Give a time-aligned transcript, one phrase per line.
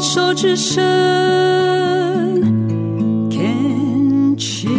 [0.00, 0.82] 手之声
[3.30, 4.70] ，Can cheers。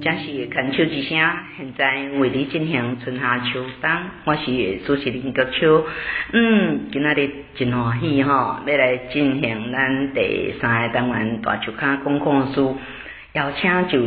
[0.00, 1.18] 这是牵手之声，
[1.56, 3.90] 现在为你进行春夏秋冬，
[4.26, 5.84] 我是主持人国秋。
[6.32, 12.74] 嗯，今仔日真欢喜哈，要来进行咱第三个单元大树脚讲故事。
[13.34, 13.98] 邀请就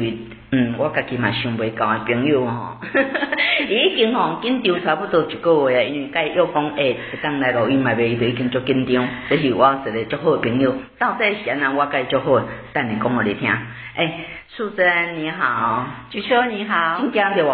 [0.50, 2.78] 嗯，我家己嘛想袂到的朋友吼，
[3.68, 9.06] 已经吼紧张差不多一个月啊，因为甲伊约讲诶，一当来录音嘛，袂就已经足紧张。
[9.30, 12.42] 这是我一个足好的朋友，到底是安怎我甲伊足好，
[12.72, 13.50] 等你讲互你听。
[13.50, 17.50] 诶、欸，素贞你好，菊秋你好，紧张对不？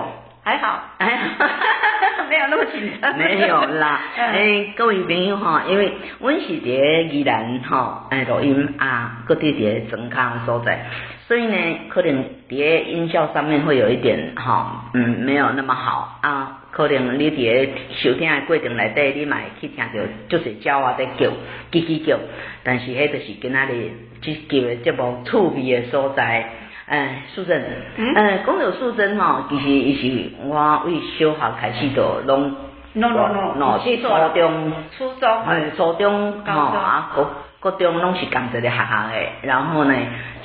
[0.45, 1.19] 还好，哎呀，
[2.29, 3.17] 没有那么紧张。
[3.17, 10.85] 没有啦，诶、 欸，各位朋友哈，因为阮是伫宜兰吼，诶，录音啊，搁伫伫庄康所在。
[11.27, 11.55] 所以呢，
[11.89, 16.59] 可能在音效上面会有一点哈，嗯，没有那么好啊。
[16.71, 19.91] 可能你在收听的过程内底，你嘛会去听到
[20.27, 21.29] 就是鸟啊在叫，
[21.71, 22.17] 叽叽叫。
[22.63, 23.91] 但是迄就是今仔日
[24.21, 26.49] 即叫的这么趣味的所在。
[26.85, 27.61] 哎，素贞，
[27.97, 32.55] 嗯，讲到素贞吼，其实伊是我为小学开始就拢
[32.93, 33.95] ，no no no，no，初
[34.33, 37.29] 中，初中，嗯，初中，高中啊，高
[37.61, 39.95] 高中拢是共一个学校的，然后呢。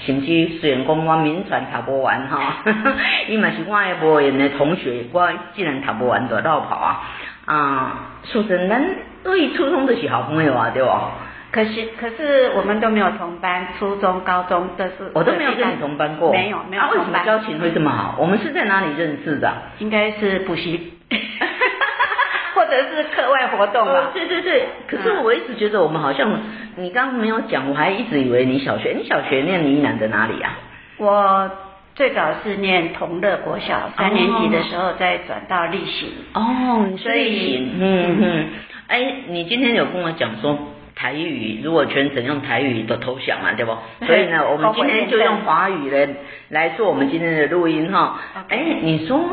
[0.07, 2.59] 甚至虽然讲我民传读不完哈，
[3.27, 7.01] 伊嘛是我的无缘的同学，我既然读不完就落跑啊。
[7.47, 8.81] 啊，素贞，咱
[9.25, 11.11] 对初中就是好朋友啊，对吧？
[11.51, 14.93] 可是可是我们都没有同班，初中、高中都是。
[15.15, 16.31] 我都没有跟你同班过。
[16.33, 16.83] 没有没有。
[16.83, 18.17] 啊，为什么交情会这么好？
[18.19, 19.51] 我们是在哪里认识的？
[19.79, 20.93] 应该是补习。
[22.55, 24.11] 或者是课外活动吧。
[24.13, 26.29] 对对对，可是我一直觉得我们好像，
[26.77, 30.59] 你刚刚没有讲，我还一直以为你小学，你小学念宜南的哪里啊？
[30.99, 31.51] 我
[31.95, 36.11] 最早是念同乐国小，三年级的时候再转到立行。
[36.35, 38.47] 哦，所以嗯嗯。
[38.89, 40.59] 哎，你今天有跟我讲说
[40.99, 43.73] 台语，如果全程用台语都投降嘛，对不？
[44.05, 46.09] 所以呢，我们今天就用华语来
[46.49, 48.21] 来做我们今天的录音哈。
[48.49, 49.25] 哎，你说。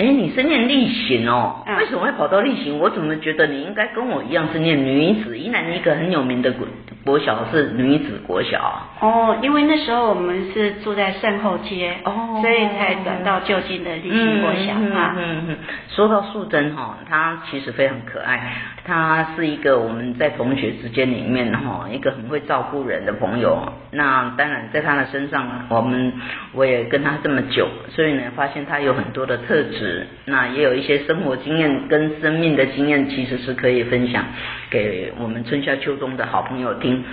[0.00, 1.64] 哎，你是念力行哦？
[1.76, 2.78] 为什么会跑到力行？
[2.78, 5.36] 我怎么觉得你应该跟我一样是念女子？
[5.36, 6.64] 宜兰一个很有名的国
[7.08, 8.76] 国小是女子国小啊。
[9.00, 15.14] 哦，因为那时候我们是住在善后街，哦，所以才转到就近的力行国小啊。
[15.16, 15.56] 嗯嗯，嗯。
[15.88, 18.52] 说到素贞哈，她其实非常可爱，
[18.84, 23.72] 她是一个我们在同学之间里面哈一个很会照顾人的朋友。
[23.90, 26.12] 那当然在她的身上，我们
[26.52, 30.06] 我也跟她这么久，所以呢发现她有很多的特质。
[30.26, 34.26] 那也有一些生活经验跟生命的经验，其实是可以分享
[34.70, 37.04] 给我们春夏秋冬的好朋友听。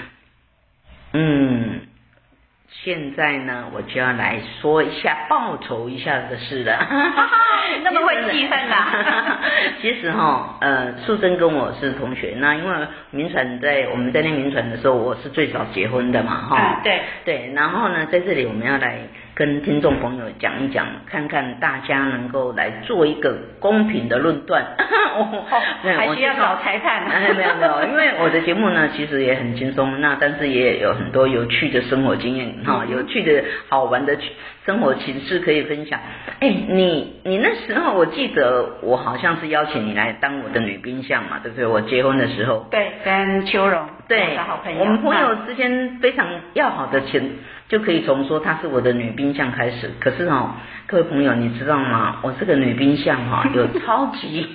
[1.14, 1.82] 嗯，
[2.70, 6.78] 现在呢，我就要来说一下报仇一下的事了。
[7.84, 9.40] 那么会记恨啦？
[9.82, 16.84] 其实哈，呃，素贞跟我是同学，那因为铭传在我们在念铭传的时候，我是最早结婚的嘛，哈、嗯。
[16.84, 19.00] 对对，然后呢，在这里我们要来。
[19.36, 24.64] 跟听众朋友讲一讲，看看大家能够来做一个公平的论断。
[25.16, 25.44] 哦，
[25.82, 27.04] 还需要找裁判？
[27.22, 34.18] 没有没有没有， 因为我的节目呢，其实也很轻松，那但是也有很多有趣的生活经验哈，有趣的好玩的
[34.66, 36.00] 生活情事可以分享。
[36.40, 41.66] 哎，你你那时候我记得我好像是邀请你来当我的女宾相嘛，对不对？
[41.66, 42.66] 我结婚的时候。
[42.72, 43.88] 对，跟秋荣。
[44.08, 44.38] 对。
[44.80, 47.38] 我们朋友之间非常要好的情。
[47.68, 50.52] 就可以从说她是我的女兵相开始，可是哦，
[50.86, 52.18] 各位朋友，你知道吗？
[52.22, 54.48] 我这个女兵相哈， 有超级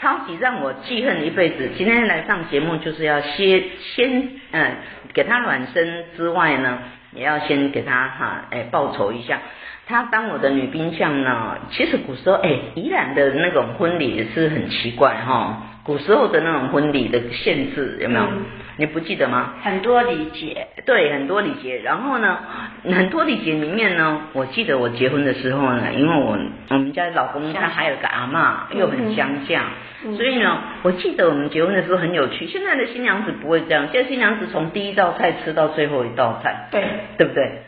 [0.00, 1.70] 超级让我记恨一辈子。
[1.76, 4.76] 今天来上节目就是要先先嗯，
[5.14, 6.78] 给她暖身之外呢，
[7.12, 9.38] 也要先给她哈哎报仇一下。
[9.86, 15.71] 她当我的女兵相呢，其实古时候哎，宜兰的那种婚礼也是很奇怪哈。
[15.84, 18.24] 古时候的那种婚礼的限制有没有？
[18.24, 18.42] 嗯
[18.78, 19.52] 你不记得吗？
[19.62, 21.78] 很多礼节，对，很多礼节。
[21.84, 22.38] 然后呢，
[22.90, 26.38] 很多礼节里面呢，我记得我结婚的时候呢，因为我
[26.70, 29.62] 我们家老公他还有个阿妈，又很相像，
[30.06, 32.46] 嗯，所以呢，我记得我们结婚的时候很有趣。
[32.46, 36.82] 现在的新娘子不会这样，现在新娘子从第一道菜吃到最后一道菜，对，
[37.18, 37.64] 对不对？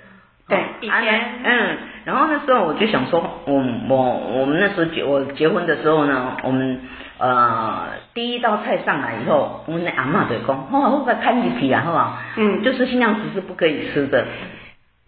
[0.48, 1.76] 对，以前，嗯，
[2.06, 6.80] 然后那时候我就想说，我我我们那时候结我结婚的时候呢，我们。
[7.18, 12.18] 呃，第一道菜上来以后，我们的阿嬷就讲，哦，我把看进去啊，好不好？
[12.36, 14.26] 嗯，就是新娘子是不可以吃的。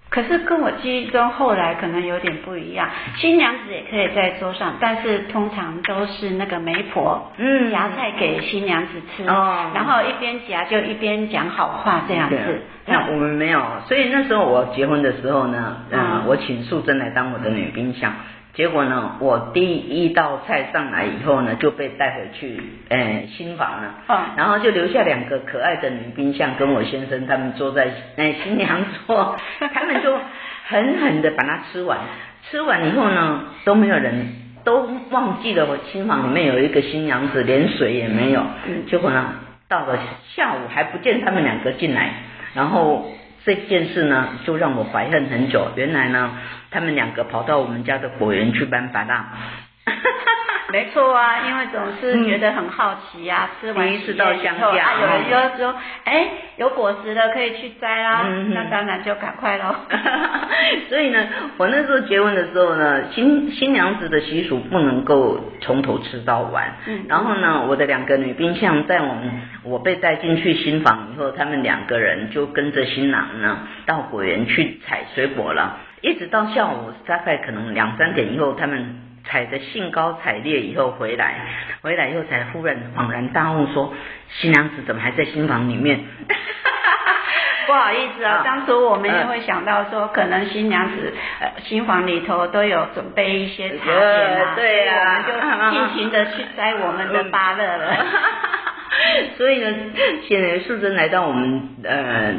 [0.08, 12.36] 可是跟我记忆中后来可能有点不一样，新娘子也可以在桌上，但是通常都是那个媒婆，嗯，夹菜给新娘子吃，哦，然后一边夹就一边讲好话这样子。
[12.86, 18.12] 那我们没有，所以那时候我结婚的时候呢，嗯，呃、我请素贞来当我的女宾相。
[18.56, 22.58] 结果呢，我第一道菜上来以后呢，就被带回去，
[22.88, 23.94] 诶，新房了。
[24.08, 24.18] 嗯。
[24.34, 27.86] 然后就留下两个可爱的女宾像跟我先生，他们坐在
[28.16, 29.36] 诶新娘桌，
[29.74, 30.18] 他们就
[30.68, 31.98] 狠狠的把它吃完。
[32.50, 34.32] 吃完以后呢，都没有人，
[34.64, 38.40] 都忘记了我新房里面有一个新娘子，连水也没有。
[38.66, 38.86] 嗯。
[38.86, 39.34] 结果呢，
[39.68, 39.98] 到了
[40.34, 42.10] 下午还不见他们两个进来，
[42.54, 43.06] 然后。
[43.46, 45.70] 这件事呢，就让我怀恨很久。
[45.76, 46.32] 原来呢，
[46.72, 49.24] 他们两个跑到我们家的果园去搬芭乐。
[50.72, 53.72] 没错啊，因为总是觉得很好奇呀、啊嗯。
[53.72, 55.74] 吃完第一次到乡下，啊，有人就说，
[56.04, 58.52] 哎，有果实了，可以去摘啦、嗯。
[58.52, 59.74] 那当然就赶快喽。
[60.88, 61.24] 所以呢，
[61.56, 66.72] 我那时候结婚的时候呢，新新娘子的习俗不能够从头吃到完。
[66.86, 67.04] 嗯。
[67.08, 69.30] 然后呢，我的两个女宾像在我们
[69.62, 79.02] 我被带进去新房以后，他们两个人就跟着新郎呢到果园去采水果了，一直到下午大概可能两三点以后，他们。
[79.28, 81.34] 采得兴高采烈以后回来，
[81.82, 83.92] 回来以后才忽然恍然大悟，说
[84.30, 86.00] 新娘子怎么还在新房里面？
[87.66, 98.06] 不好意思啊，当初我们也会想到说，可能新娘子呃新房里头都有准备一些茶点啊，对啊，我们就尽情的去摘我们的芭乐了。
[99.36, 99.74] 所以呢，
[100.28, 102.34] 现在素贞来到我们呃。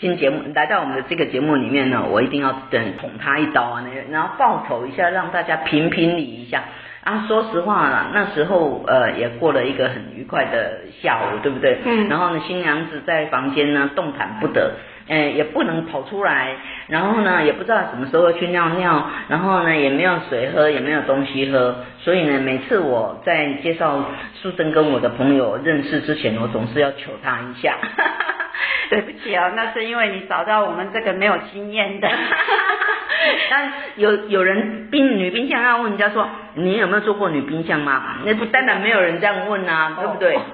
[0.00, 6.64] 新节目来到我们的这个节目里面呢，我一定要等捅他一刀啊，那然后报仇一下，让大家评评理一下
[7.04, 7.24] 啊。
[7.28, 11.78] 说实话啦，那时候呃也过了一个很愉快的下午，对不对？
[11.84, 12.08] 嗯。
[12.08, 14.72] 然后呢，新娘子在房间呢动弹不得，
[15.08, 16.56] 呃也不能跑出来，
[16.88, 24.04] 然后呢也不知道什么时候去尿尿，然后呢也没有水喝，也没有东西喝，所以呢每次我在介绍
[24.34, 27.76] 素贞跟我的朋友认识之前，我总是要求他一下。
[28.90, 32.08] 对不起哦，那是因为你找到我们这个没有经验的。
[33.50, 38.18] 但有有人冰女宾相要问人家说，你有没有做过女兵相吗？
[38.24, 40.38] 那不当然没有人这样问啊，对不对？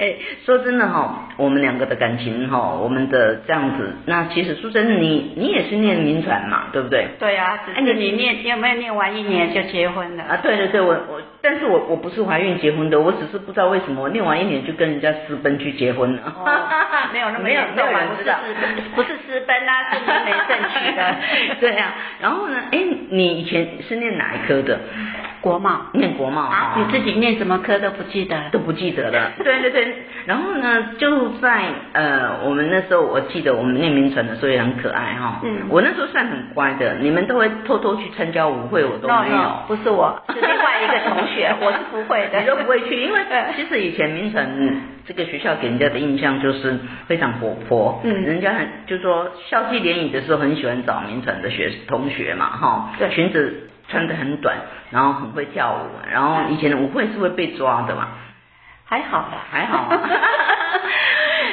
[0.00, 0.14] 哎，
[0.46, 7.06] 说真的哈，我们两个的感情哈，我们的这样子，那其实苏贞你你也是念铭传嘛，对不对？
[7.18, 10.24] 对啊，哎你你念你有没有念完一年就结婚了？
[10.24, 16.22] 啊，对对对，我我，但是我我不是怀孕结婚的，我只是不知道为什么我念完一年就跟人家私奔去结婚了。
[16.34, 16.48] 哦、
[17.12, 18.38] 没有那么没有没有人知道，
[18.94, 21.16] 不是私奔啊，是没证据的。
[21.60, 22.78] 对呀、啊，然后呢，哎，
[23.10, 24.78] 你以前是念哪一科的？
[25.40, 26.76] 国贸，念国贸啊？
[26.76, 28.50] 你自己念什么科都不记得了？
[28.52, 29.32] 都不记得了。
[29.42, 29.94] 对对对，
[30.26, 31.64] 然后呢，就在
[31.94, 35.40] 呃，我们那时候，我记得我们念名传的时候也很可爱哈。
[35.42, 35.62] 嗯。
[35.70, 39.36] 我那时候算很乖的，你们都会偷偷去参加舞会，我都没有。
[39.36, 42.38] No, no, 不是我， 是另外一个同学， 我是不会的。
[42.38, 43.20] 你都不会去，因为
[43.56, 44.46] 其实以前名传
[45.06, 53.68] 这个学校给人家的印象就是非常活泼，嗯，人家很就说校际联谊的时候很喜欢找名城的学同学嘛，哈，对，裙子。
[53.90, 54.56] 穿的很短，
[54.90, 58.08] 然后很会跳舞，然后以前的舞会是会被抓的嘛？
[58.86, 59.88] 还好吧，还好。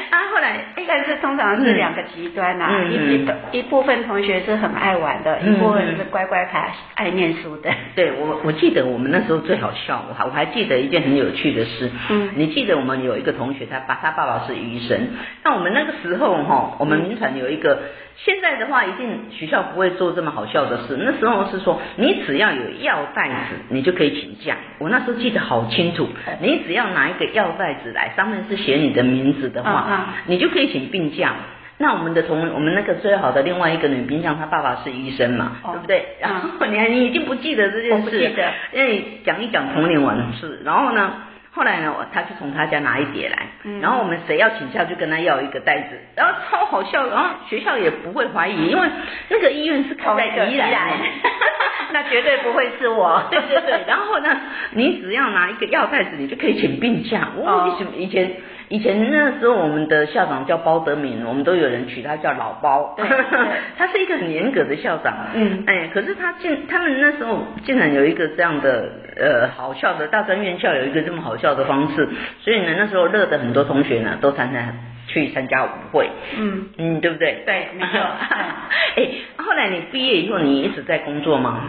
[0.09, 7.69] 啊，后来，但是通常是两个极端啊，嗯、一一一部分同学是很爱玩的，嗯、一部分是乖乖牌爱念书的。
[7.95, 11.91] 对，我我记得我们那时候最好笑，我还我还记得一件很有趣的事。
[12.09, 15.09] 嗯，你记得我们有一个同学，他爸他爸爸是医生，
[15.43, 17.79] 那我们那个时候哈，我们民传有一个。
[18.19, 20.97] 现在的话，一定学校不会做这么好笑的事。
[20.99, 24.57] 那时候是说，你只要有药袋子，你就可以请假。
[24.79, 26.09] 我那时候记得好清楚，
[26.41, 31.33] 你只要拿一个药袋子来，上面是写你的名字的话，你就可以请病假。
[31.77, 36.03] 那我们的同，我们那个最好的另外一个女宾相，她爸爸是医生嘛，对不对？
[36.19, 40.59] 然后你还你已经不记得这件事，记得，因为讲一讲童年往事。
[40.65, 41.13] 然后呢？
[41.57, 43.47] 后来呢，他就从他家拿一叠来，
[43.81, 48.87] 然后我们谁要请假就跟他要一个袋子，然后超好笑，然后学校也不会怀疑，因为
[49.29, 50.99] 那个医院是靠在宜兰，
[51.91, 53.23] 那绝对不会是我。
[53.31, 54.39] 对对对，然后呢，
[54.71, 57.27] 你只要拿一个药袋子，你就可以请病假。
[57.35, 58.31] 哦，为什么以前？
[58.69, 62.93] 以前那时候，我们的校长叫包德敏，我们都有人取他叫老包。
[62.97, 63.05] 对，
[63.77, 65.13] 他是一个很严格的校长。
[65.33, 72.09] 嗯，哎，可是他竟他们那时候竟然有一个这样的呃好笑的大专院校有一个这么好笑的方式，
[72.41, 74.73] 所以呢那时候乐的很多同学呢都参加
[75.07, 76.09] 去参加舞会。
[76.37, 77.43] 嗯嗯，对不对？
[77.45, 77.99] 对，没错。
[78.97, 79.07] 哎，
[79.37, 81.61] 后来你毕业以后，你一直在工作吗？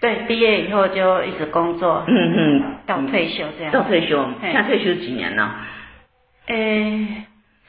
[0.00, 2.04] 对，毕业以后就一直工作。
[2.06, 3.72] 嗯嗯，到退休这样。
[3.72, 5.56] 到退休，现在退休几年了？
[6.50, 7.06] 诶，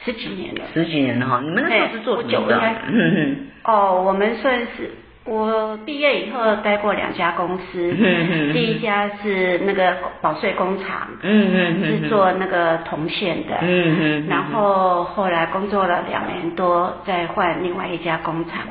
[0.04, 1.40] 十几年了，十几年了哈。
[1.42, 2.60] 你们那时候是做什么的？
[2.88, 3.38] 嗯哼。
[3.64, 4.90] 哦，我们算是
[5.24, 7.96] 我毕业以后待过两家公司。
[7.96, 8.52] 嗯。
[8.54, 11.08] 第一家是那个保税工厂。
[11.22, 13.56] 嗯嗯是做那个铜线的。
[13.62, 14.28] 嗯嗯。
[14.28, 18.62] 然后后来工作了两年多，再换另外一家工厂。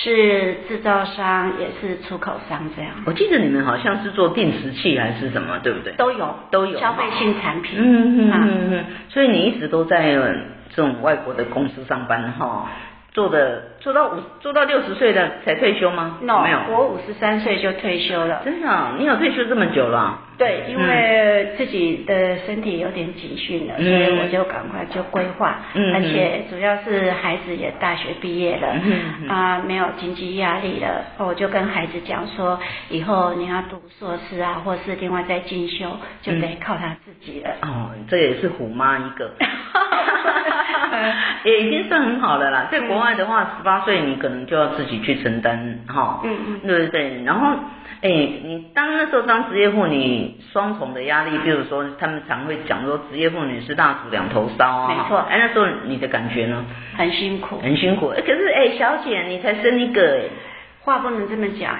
[0.00, 2.92] 是制造商，也是出口商这样。
[3.04, 5.92] 我记得你们好像是做定时器还是什么，对不对？
[5.94, 7.80] 都有，都有消费性产品。
[7.80, 8.84] 嗯嗯嗯嗯。
[9.08, 10.14] 所以你一直都在
[10.72, 12.70] 这种外国的公司上班哈？
[13.10, 18.42] 做的做到五做到六十岁的才退休吗？No，没有，我五十三岁就退休了。
[18.44, 18.92] 真的？
[18.98, 20.18] 你有退休这么久了？
[20.38, 25.58] 对，因为自己的身体有点警讯了，嗯、所以我就赶快就规划。
[25.74, 25.94] 嗯。
[25.94, 32.58] 而且主要是孩子也大学毕业了，嗯啊，没有经济压力了，我就跟孩子讲说，
[32.88, 37.50] 以后你要读硕士啊，或是另外再进修，就得靠他自己了。
[37.62, 39.32] 嗯、哦，这也是虎妈一个。
[41.44, 47.22] 也已经算很好的啦，在国外的话，十八岁你可能就要自己去承担，哈，嗯嗯，对不对？
[47.24, 47.56] 然后，
[48.02, 55.18] 哎，你当那时候当职业妇女，双重的压力，比如说他们常会讲说，职业妇女是蜡烛两头烧啊，没错。
[55.18, 56.64] 哎，那时候你的感觉呢？
[56.96, 58.08] 很辛苦，很辛苦。
[58.08, 60.22] 哎，可是哎，小姐，你才生一个哎。
[60.88, 61.78] 话不能这么讲，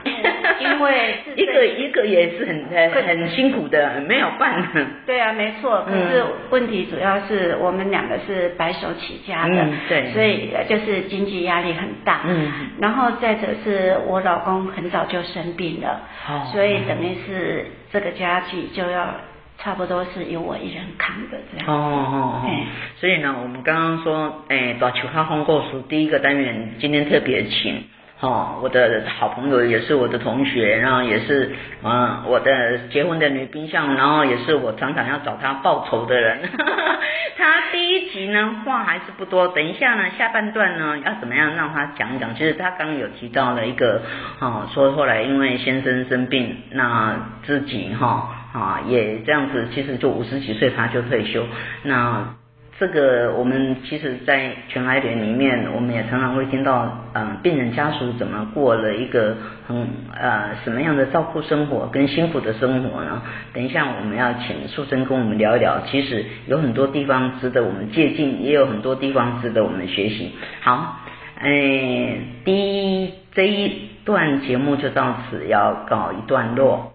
[0.60, 4.80] 因为 一个一个也是很很很辛苦的，没有办法。
[5.06, 5.82] 对啊，没错。
[5.88, 12.20] 可是问题主要是我们两个是白手起家的，嗯、对，所以就是经济压力很大。
[12.26, 12.52] 嗯。
[12.78, 19.14] 然后再者是我老公很早就生病了，哦、所以等于是这个家具就要
[19.58, 21.66] 差不多是由我一人扛的这样。
[21.66, 22.50] 哦哦哦。
[22.96, 27.84] 所以呢，我们刚刚说，哎，大树下风故事第一个单元今天特别请。
[28.20, 36.40] 哦，我的好朋友也是我的同学，然后也是嗯我的结婚的女宾相，然后也是我常常要找他报仇的人。
[37.38, 42.34] 他第一集呢话还是不多，等一下呢下半段呢要怎么样让他讲一讲？
[42.34, 44.02] 其实他刚刚有提到了一个，
[44.40, 51.46] 哦说后来因为先生生病，那自己哈啊也这样子，其实就五十几岁他就退休，
[51.84, 52.34] 那。
[52.78, 63.20] 这个我们其实，在全癌联里面，我们也常常会听到，嗯，病人家属怎么过了一个很呃什么样的照顾生活跟辛苦的生活呢？
[63.52, 70.30] 等一下我们要请素真跟我们聊一聊，其实有很多地方值得我们借鉴，也有很多地方值得我们学习。
[70.60, 71.00] 好，
[71.40, 76.92] 哎，第一这一段节目就到此要告一段落。